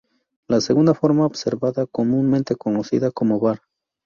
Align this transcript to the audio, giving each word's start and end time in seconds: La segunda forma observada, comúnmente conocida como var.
La 0.47 0.61
segunda 0.61 0.95
forma 0.95 1.27
observada, 1.27 1.85
comúnmente 1.85 2.55
conocida 2.55 3.11
como 3.11 3.39
var. 3.39 3.61